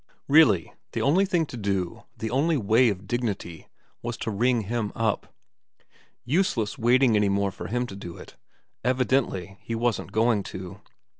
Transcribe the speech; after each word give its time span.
Really 0.27 0.73
the 0.93 1.03
only 1.03 1.27
thing 1.27 1.45
to 1.45 1.55
do, 1.55 2.05
the 2.17 2.31
only 2.31 2.57
way 2.57 2.89
of 2.89 3.05
dignity, 3.05 3.67
was 4.01 4.17
to 4.17 4.31
ring 4.31 4.61
him 4.61 4.91
up. 4.95 5.31
Useless 6.25 6.75
waiting 6.75 7.15
any 7.15 7.29
more 7.29 7.51
for 7.51 7.67
him 7.67 7.85
to 7.85 7.95
do 7.95 8.17
it; 8.17 8.35
evidently 8.83 9.59
he 9.61 9.75
wasn't 9.75 10.11
going 10.11 10.41
to. 10.41 10.81